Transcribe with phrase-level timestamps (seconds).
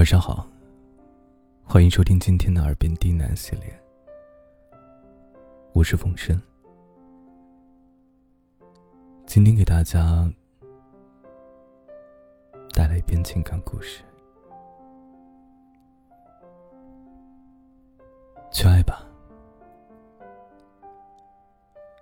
[0.00, 0.46] 晚上好，
[1.62, 3.64] 欢迎收听今天的耳边低喃系列。
[5.74, 6.40] 我是冯生，
[9.26, 10.26] 今天给大家
[12.72, 14.02] 带来一篇情感故事。
[18.50, 19.04] 去爱吧，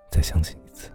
[0.09, 0.89] 再相信一次。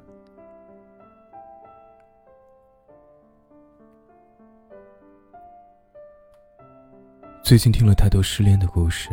[7.44, 9.10] 最近听了太多失恋的故事，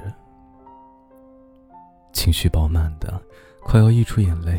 [2.13, 3.21] 情绪饱满的，
[3.61, 4.57] 快要溢出眼泪。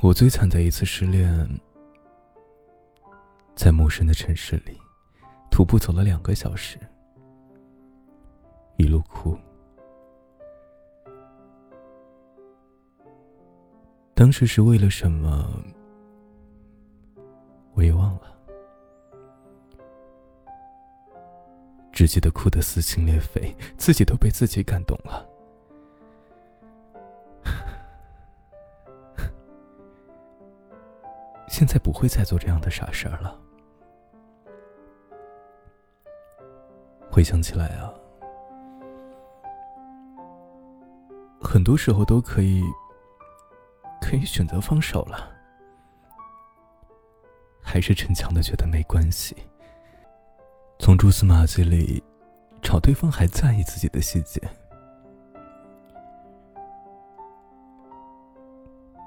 [0.00, 1.28] 我最惨的一次失恋，
[3.56, 4.78] 在陌生的城市里，
[5.50, 6.78] 徒步走了两个小时，
[8.76, 9.36] 一路哭。
[14.14, 15.50] 当时是为了什么，
[17.72, 18.32] 我也忘了。
[21.94, 25.24] 只记得哭得撕心裂肺，自己都被自己感动了。
[31.46, 33.40] 现在不会再做这样的傻事儿了。
[37.08, 37.94] 回想起来啊，
[41.40, 42.60] 很多时候都可以，
[44.02, 45.32] 可以选择放手了，
[47.62, 49.36] 还是逞强的觉得没关系。
[50.78, 52.02] 从蛛丝马迹里
[52.60, 54.40] 找对方还在意自己的细节。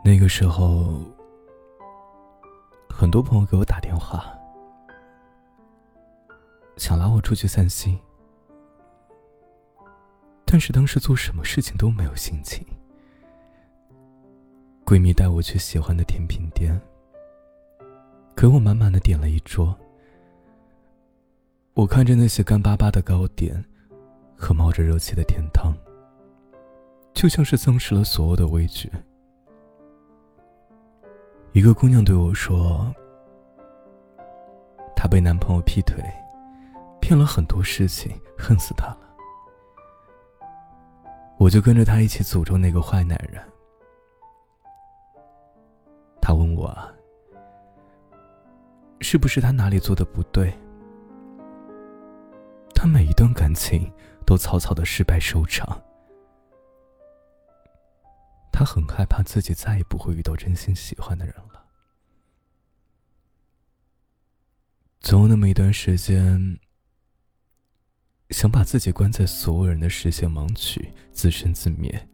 [0.03, 1.01] 那个时候，
[2.89, 4.33] 很多朋友给我打电话，
[6.77, 7.99] 想拉我出去散心，
[10.45, 12.65] 但是当时做什么事情都没有心情。
[14.85, 16.79] 闺蜜带我去喜欢的甜品店，
[18.35, 19.77] 给我满满的点了一桌。
[21.77, 23.63] 我看着那些干巴巴的糕点，
[24.35, 25.71] 和冒着热气的甜汤，
[27.13, 28.89] 就像是丧失了所有的味觉。
[31.51, 32.91] 一个姑娘对我说
[34.97, 36.03] ：“她被男朋友劈腿，
[36.99, 38.99] 骗了很多事情，恨死他了。”
[41.37, 43.39] 我就跟着她一起诅咒那个坏男人。
[46.19, 46.75] 她问我
[48.99, 50.51] ：“是不是他哪里做的不对？”
[52.79, 53.91] 他每一段感情
[54.23, 55.83] 都草草的失败收场，
[58.51, 61.65] 他很害怕自己再也不会遇到真心喜欢的人了。
[64.99, 66.59] 总有那么一段时间，
[68.29, 72.07] 想把自己关在所有人的视线盲区，自生自灭，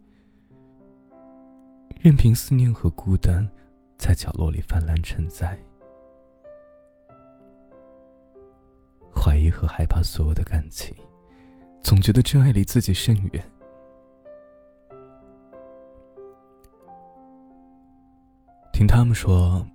[2.00, 3.46] 任凭思念和孤单
[3.98, 5.62] 在角落里泛滥成灾。
[9.44, 10.96] 疑和害怕所有的感情，
[11.82, 13.52] 总觉得真爱离自己甚远。
[18.72, 19.66] 听他们说，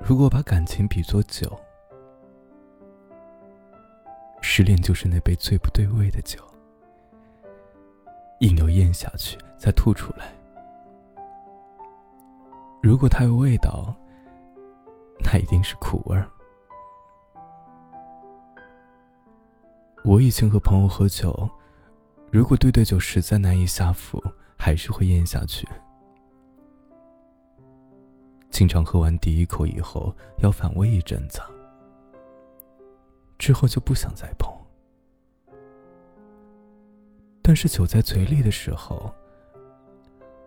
[0.00, 1.58] 如果把感情比作酒，
[4.40, 6.38] 失恋就是那杯最不对味的酒，
[8.40, 10.32] 硬要咽下去，再吐出来。
[12.82, 13.94] 如果它有味道，
[15.24, 16.28] 那一定是苦味儿。
[20.04, 21.48] 我以前和朋友喝酒，
[22.30, 24.22] 如果对对酒实在难以下腹，
[24.58, 25.66] 还是会咽下去。
[28.50, 31.40] 经常喝完第一口以后要反胃一阵子，
[33.38, 34.52] 之后就不想再碰。
[37.40, 39.12] 但是酒在嘴里的时候，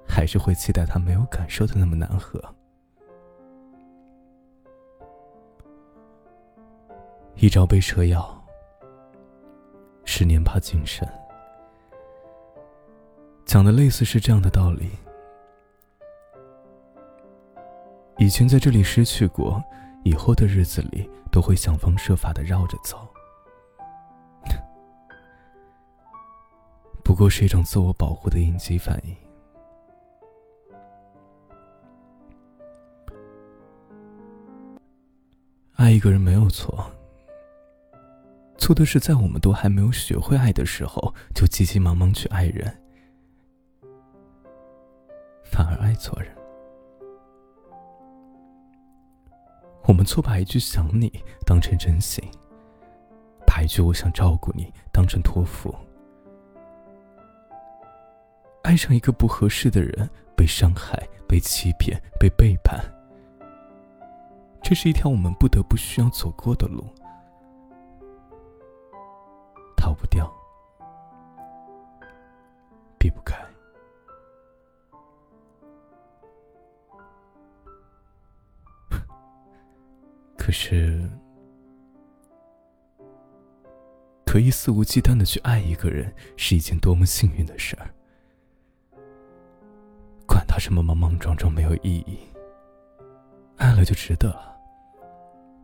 [0.05, 2.43] 还是会期待它没有感受的那么难喝。
[7.35, 8.34] 一朝被蛇咬。
[10.18, 11.06] 十年怕井绳，
[13.44, 14.90] 讲的类似是这样的道理。
[18.18, 19.62] 以前在这里失去过，
[20.06, 23.06] 以后的日子里都会想方设法的绕着走。
[27.03, 29.14] 不过是一种自我保护的应激反应。
[35.73, 36.90] 爱一个人没有错。
[38.66, 42.76] 错的是，在我们都还没有学会爱的时候，就急急忙忙去爱人，
[45.44, 46.35] 反而爱错人。
[49.84, 51.14] 我们错把一句“想你”
[51.46, 52.23] 当成真心，
[53.46, 55.72] 把一句“我想照顾你”当成托付。
[58.64, 62.84] 爱上一个不合适的人，被伤害、被欺骗、被背叛，
[64.64, 66.84] 这是一条我们不得不需要走过的路，
[69.96, 70.32] 不掉，
[73.00, 73.36] 避不开。
[80.38, 81.09] 可是，
[84.26, 87.90] 可以肆无忌惮的去爱一个人，是一件多么幸运的事儿。
[90.28, 92.20] 管他什么莽莽撞撞没有意义，
[93.58, 94.53] 爱了就值得了。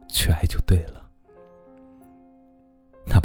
[0.08, 1.01] 去爱就对了，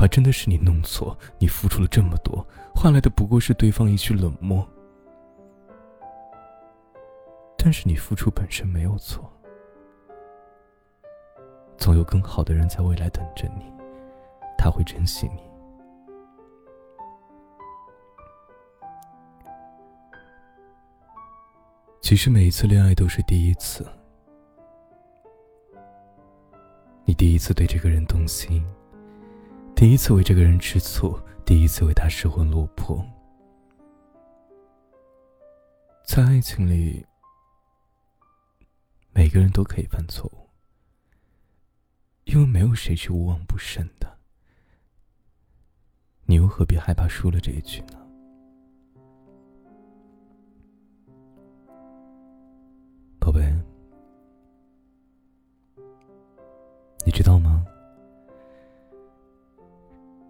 [0.06, 4.66] 真的是你弄错，你付出了这么多，换来的不过是对方一句冷漠。
[7.56, 9.28] 但是你付出本身没有错，
[11.76, 13.64] 总有更好的人在未来等着你，
[14.56, 15.40] 他会珍惜你。
[22.00, 23.84] 其实每一次恋爱都是第一次。
[27.04, 28.64] 你第一次对这个人动心，
[29.76, 33.06] 第一次为这个人吃醋，第一次为他失魂落魄。
[36.02, 37.04] 在爱情里，
[39.12, 40.48] 每个人都可以犯错误，
[42.24, 44.18] 因为没有谁是无往不胜的。
[46.24, 48.05] 你又何必害怕输了这一局呢？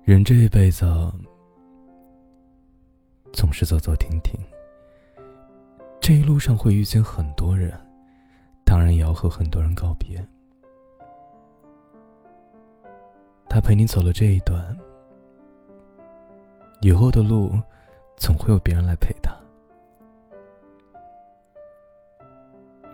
[0.06, 0.86] 人这一辈子
[3.32, 4.38] 总是走走停停，
[6.00, 7.76] 这一路上会遇见很多人，
[8.64, 10.24] 当然也要和很多人告别。
[13.48, 14.78] 他陪你走了这一段，
[16.82, 17.60] 以后的路
[18.16, 19.34] 总会有别人来陪他，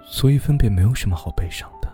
[0.02, 1.92] 所以分别没有什么好悲伤的。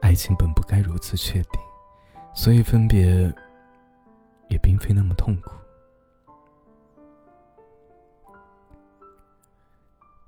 [0.00, 1.60] 爱情本不该如此确定，
[2.38, 3.04] 所以分别
[4.48, 5.50] 也并非那么痛苦。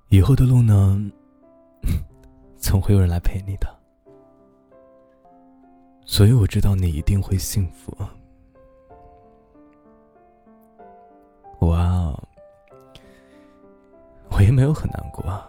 [0.09, 1.01] 以后的路呢，
[2.59, 3.73] 总会有人来陪你的，
[6.05, 7.97] 所以我知道你一定会幸福。
[11.61, 12.21] 我啊，
[14.31, 15.49] 我也没有很难过啊。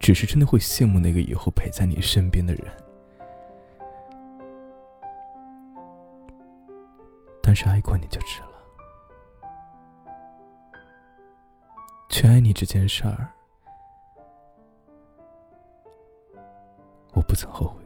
[0.00, 2.83] 只是真的会羡慕那个以后陪在你身边的人，
[7.54, 8.48] 是爱过你就值了，
[12.08, 13.28] 去爱你这件事儿，
[17.12, 17.83] 我不曾后悔。